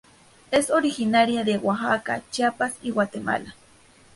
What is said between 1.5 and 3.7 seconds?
Oaxaca, Chiapas y Guatemala.